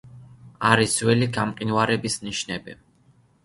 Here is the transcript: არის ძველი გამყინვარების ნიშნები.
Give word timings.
არის 0.69 0.95
ძველი 1.03 1.29
გამყინვარების 1.37 2.19
ნიშნები. 2.27 2.79